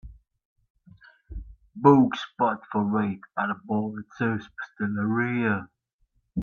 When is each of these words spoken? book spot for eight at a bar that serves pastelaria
book 1.75 2.15
spot 2.15 2.63
for 2.71 3.03
eight 3.03 3.19
at 3.37 3.51
a 3.51 3.55
bar 3.67 3.91
that 3.91 4.05
serves 4.17 4.49
pastelaria 4.57 5.69